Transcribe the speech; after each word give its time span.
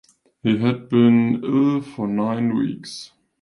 He 0.41 0.57
had 0.57 0.89
been 0.89 1.43
ill 1.43 1.79
for 1.79 2.07
nine 2.07 2.55
weeks. 2.55 3.11